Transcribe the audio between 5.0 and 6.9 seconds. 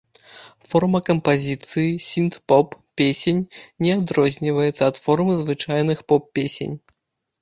формы звычайных поп-песень.